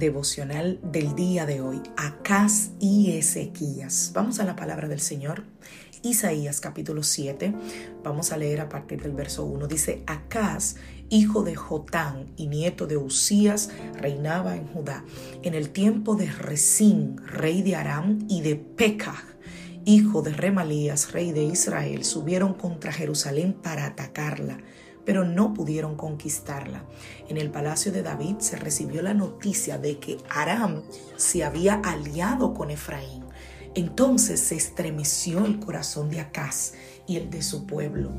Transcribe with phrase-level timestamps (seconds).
[0.00, 4.12] Devocional del día de hoy, Acaz y Ezequías.
[4.14, 5.44] Vamos a la palabra del Señor.
[6.02, 7.54] Isaías capítulo 7,
[8.02, 9.66] vamos a leer a partir del verso 1.
[9.66, 10.76] Dice, Acaz,
[11.10, 13.68] hijo de Jotán y nieto de Usías,
[13.98, 15.04] reinaba en Judá.
[15.42, 19.22] En el tiempo de Resín, rey de Aram, y de Pekah,
[19.84, 24.56] hijo de Remalías, rey de Israel, subieron contra Jerusalén para atacarla
[25.10, 26.84] pero no pudieron conquistarla.
[27.28, 30.82] En el palacio de David se recibió la noticia de que Aram
[31.16, 33.24] se había aliado con Efraín.
[33.74, 36.74] Entonces se estremeció el corazón de Acaz
[37.08, 38.12] y el de su pueblo,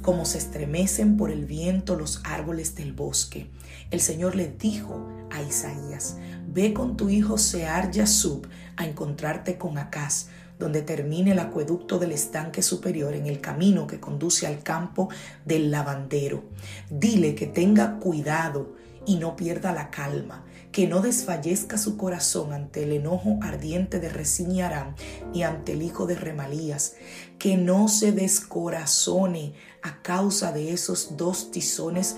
[0.00, 3.50] como se estremecen por el viento los árboles del bosque.
[3.90, 9.76] El Señor le dijo a Isaías, ve con tu hijo Sear Yasub a encontrarte con
[9.76, 15.08] Acaz, donde termine el acueducto del estanque superior en el camino que conduce al campo
[15.44, 16.44] del lavandero.
[16.90, 22.82] Dile que tenga cuidado y no pierda la calma, que no desfallezca su corazón ante
[22.82, 24.94] el enojo ardiente de Resín y Aram
[25.32, 26.96] y ante el hijo de Remalías,
[27.38, 32.16] que no se descorazone a causa de esos dos tizones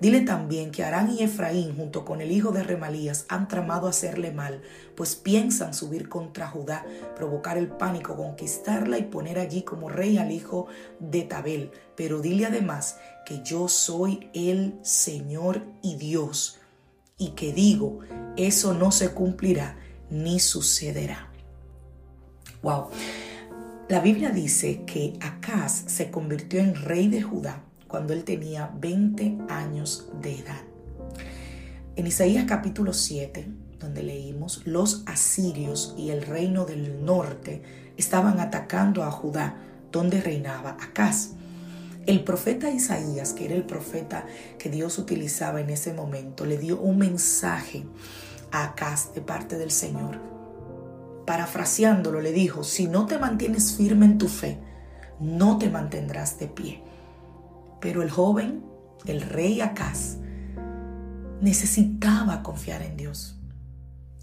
[0.00, 4.32] Dile también que Arán y Efraín, junto con el hijo de Remalías, han tramado hacerle
[4.32, 4.62] mal,
[4.94, 6.84] pues piensan subir contra Judá,
[7.16, 10.66] provocar el pánico, conquistarla y poner allí como rey al hijo
[10.98, 11.70] de Tabel.
[11.96, 16.58] Pero dile además que yo soy el Señor y Dios,
[17.18, 18.00] y que digo,
[18.36, 19.76] eso no se cumplirá
[20.08, 21.30] ni sucederá.
[22.62, 22.88] Wow.
[23.88, 29.38] La Biblia dice que Acaz se convirtió en rey de Judá cuando él tenía 20
[29.48, 30.60] años de edad.
[31.96, 33.46] En Isaías capítulo 7,
[33.78, 37.62] donde leímos, los asirios y el reino del norte
[37.96, 39.56] estaban atacando a Judá,
[39.90, 41.30] donde reinaba Acaz.
[42.06, 44.24] El profeta Isaías, que era el profeta
[44.58, 47.84] que Dios utilizaba en ese momento, le dio un mensaje
[48.52, 50.18] a Acaz de parte del Señor.
[51.26, 54.58] Parafraseándolo, le dijo, si no te mantienes firme en tu fe,
[55.18, 56.82] no te mantendrás de pie.
[57.80, 58.62] Pero el joven,
[59.06, 60.18] el rey Acaz,
[61.40, 63.36] necesitaba confiar en Dios.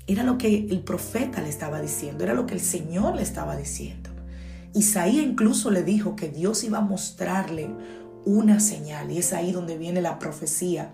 [0.05, 3.57] Era lo que el profeta le estaba diciendo, era lo que el Señor le estaba
[3.57, 4.09] diciendo.
[4.73, 7.69] Isaías incluso le dijo que Dios iba a mostrarle
[8.25, 10.93] una señal y es ahí donde viene la profecía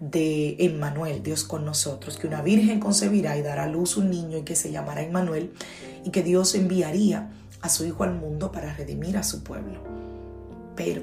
[0.00, 4.38] de Emmanuel, Dios con nosotros, que una virgen concebirá y dará a luz un niño
[4.38, 5.52] y que se llamará Emmanuel
[6.04, 7.30] y que Dios enviaría
[7.62, 9.80] a su hijo al mundo para redimir a su pueblo.
[10.74, 11.02] Pero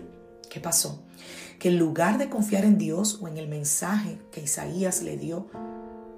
[0.54, 1.02] ¿Qué pasó?
[1.58, 5.48] Que en lugar de confiar en Dios o en el mensaje que Isaías le dio,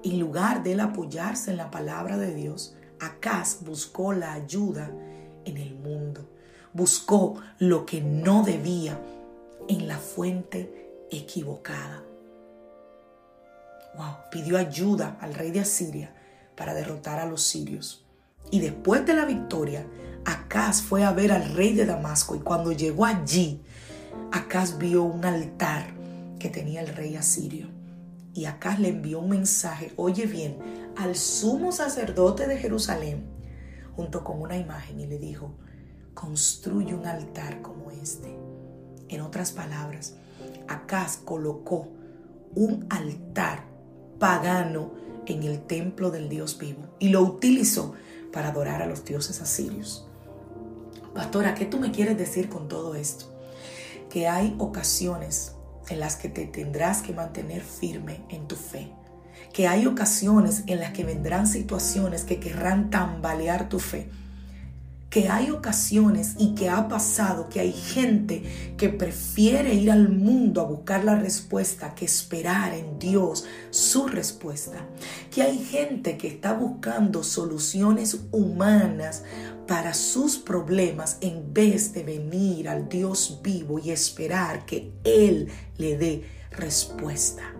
[0.03, 4.91] en lugar de él apoyarse en la palabra de Dios, Acaz buscó la ayuda
[5.45, 6.29] en el mundo.
[6.73, 8.99] Buscó lo que no debía
[9.69, 12.03] en la fuente equivocada.
[13.95, 16.13] Wow, pidió ayuda al rey de Asiria
[16.57, 18.03] para derrotar a los sirios.
[18.51, 19.87] Y después de la victoria,
[20.25, 23.61] Acaz fue a ver al rey de Damasco y cuando llegó allí,
[24.31, 25.93] Acaz vio un altar
[26.39, 27.67] que tenía el rey asirio.
[28.33, 30.57] Y Acaz le envió un mensaje, oye bien,
[30.97, 33.25] al sumo sacerdote de Jerusalén,
[33.95, 35.55] junto con una imagen, y le dijo,
[36.13, 38.35] construye un altar como este.
[39.07, 40.15] En otras palabras,
[40.67, 41.87] Acaz colocó
[42.55, 43.63] un altar
[44.19, 44.91] pagano
[45.25, 47.93] en el templo del Dios vivo y lo utilizó
[48.31, 50.07] para adorar a los dioses asirios.
[51.13, 53.34] Pastora, ¿qué tú me quieres decir con todo esto?
[54.15, 55.57] Que hay ocasiones
[55.89, 58.89] en las que te tendrás que mantener firme en tu fe.
[59.51, 64.09] Que hay ocasiones en las que vendrán situaciones que querrán tambalear tu fe.
[65.15, 68.43] Que hay ocasiones y que ha pasado que hay gente
[68.75, 74.85] que prefiere ir al mundo a buscar la respuesta que esperar en Dios su respuesta.
[75.33, 79.23] Que hay gente que está buscando soluciones humanas
[79.69, 85.47] para sus problemas en vez de venir al Dios vivo y esperar que Él
[85.77, 87.53] le dé respuesta.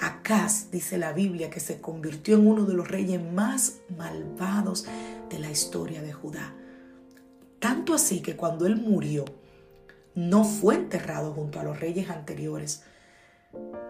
[0.00, 4.86] Acaz, dice la Biblia, que se convirtió en uno de los reyes más malvados
[5.28, 6.54] de la historia de Judá.
[7.58, 9.24] Tanto así que cuando él murió,
[10.14, 12.82] no fue enterrado junto a los reyes anteriores,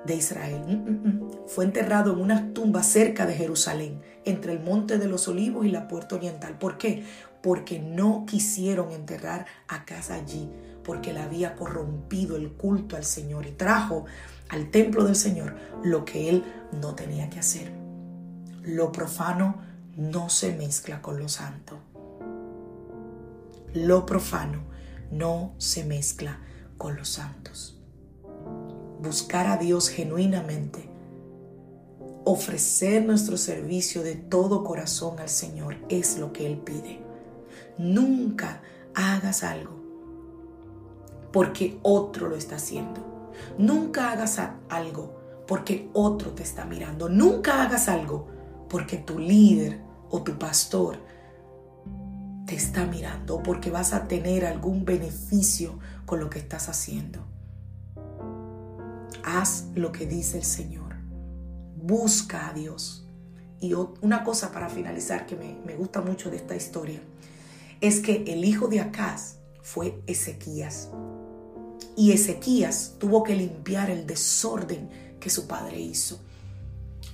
[0.04, 0.62] de Israel.
[0.66, 1.30] Mm, mm, mm.
[1.46, 5.70] Fue enterrado en una tumba cerca de Jerusalén, entre el monte de los olivos y
[5.70, 6.58] la puerta oriental.
[6.58, 7.04] ¿Por qué?
[7.42, 10.50] Porque no quisieron enterrar a casa allí,
[10.84, 14.06] porque le había corrompido el culto al Señor y trajo
[14.48, 16.44] al templo del Señor lo que él
[16.80, 17.72] no tenía que hacer.
[18.62, 19.56] Lo profano
[19.96, 21.78] no se mezcla con lo santo.
[23.74, 24.62] Lo profano
[25.10, 26.38] no se mezcla
[26.76, 27.80] con los santos
[29.02, 30.88] buscar a Dios genuinamente,
[32.24, 37.00] ofrecer nuestro servicio de todo corazón al Señor es lo que Él pide.
[37.78, 38.60] Nunca
[38.94, 39.79] hagas algo
[41.32, 43.32] porque otro lo está haciendo.
[43.58, 47.08] Nunca hagas algo porque otro te está mirando.
[47.08, 48.28] Nunca hagas algo
[48.68, 49.80] porque tu líder
[50.10, 50.98] o tu pastor
[52.46, 57.24] te está mirando o porque vas a tener algún beneficio con lo que estás haciendo.
[59.24, 60.96] Haz lo que dice el Señor.
[61.76, 63.06] Busca a Dios.
[63.60, 67.00] Y una cosa para finalizar que me, gusta mucho de esta historia
[67.80, 70.90] es que el hijo de Acaz fue Ezequías.
[72.00, 74.88] Y Ezequías tuvo que limpiar el desorden
[75.20, 76.18] que su padre hizo.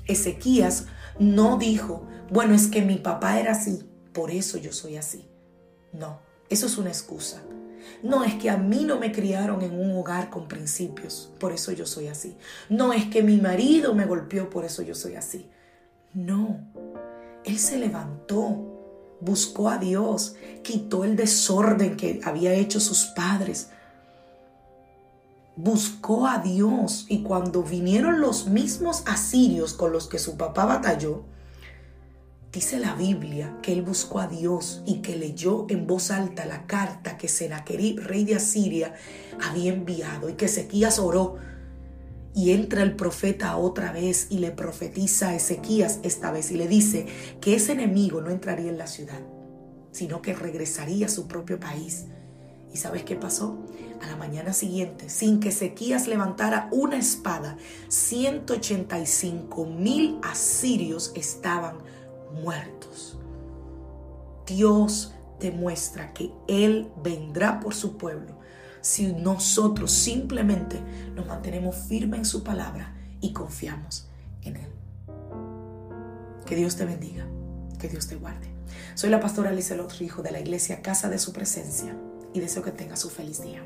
[0.07, 0.87] Ezequías
[1.19, 5.25] no dijo, bueno, es que mi papá era así, por eso yo soy así.
[5.93, 7.43] No, eso es una excusa.
[8.05, 11.73] No es que a mí no me criaron en un hogar con principios, por eso
[11.73, 12.37] yo soy así.
[12.69, 15.51] No es que mi marido me golpeó, por eso yo soy así.
[16.15, 16.61] No,
[17.45, 23.71] él se levantó, buscó a Dios, quitó el desorden que había hecho sus padres.
[25.57, 31.25] Buscó a Dios y cuando vinieron los mismos asirios con los que su papá batalló,
[32.57, 36.67] Dice la Biblia que él buscó a Dios y que leyó en voz alta la
[36.67, 38.95] carta que Senaquerib, rey de Asiria,
[39.47, 41.37] había enviado y que Ezequías oró.
[42.35, 46.67] Y entra el profeta otra vez y le profetiza a Ezequías esta vez y le
[46.67, 47.05] dice
[47.43, 49.21] que ese enemigo no entraría en la ciudad,
[49.93, 52.07] sino que regresaría a su propio país.
[52.77, 53.57] ¿Y sabes qué pasó?
[54.03, 57.57] A la mañana siguiente, sin que Ezequías levantara una espada,
[57.89, 61.79] 185 mil asirios estaban
[62.43, 63.19] muertos.
[64.47, 68.37] Dios demuestra que Él vendrá por su pueblo
[68.83, 70.79] si nosotros simplemente
[71.15, 74.07] nos mantenemos firmes en su palabra y confiamos
[74.43, 74.69] en Él.
[76.45, 77.27] Que Dios te bendiga,
[77.79, 78.49] que Dios te guarde.
[78.95, 81.97] Soy la pastora Alice Hijo de la iglesia Casa de Su Presencia
[82.33, 83.63] y deseo que tengas un feliz día.